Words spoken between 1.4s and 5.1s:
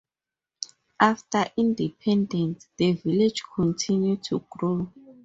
independence, the village continued to grow.